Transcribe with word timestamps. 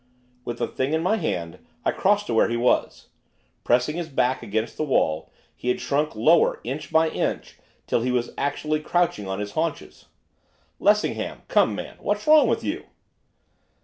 With 0.45 0.57
the 0.57 0.67
thing 0.67 0.93
in 0.95 1.03
my 1.03 1.17
hand, 1.17 1.59
I 1.85 1.91
crossed 1.91 2.25
to 2.25 2.33
where 2.33 2.49
he 2.49 2.57
was, 2.57 3.09
pressing 3.63 3.97
his 3.97 4.09
back 4.09 4.41
against 4.41 4.75
the 4.75 4.83
wall, 4.83 5.29
he 5.55 5.67
had 5.67 5.79
shrunk 5.79 6.15
lower 6.15 6.59
inch 6.63 6.91
by 6.91 7.09
inch 7.09 7.59
till 7.85 8.01
he 8.01 8.09
was 8.11 8.31
actually 8.35 8.79
crouching 8.79 9.27
on 9.27 9.39
his 9.39 9.51
haunches. 9.51 10.07
'Lessingham! 10.79 11.43
come, 11.47 11.75
man, 11.75 11.97
what's 11.99 12.25
wrong 12.25 12.47
with 12.47 12.63
you? 12.63 12.85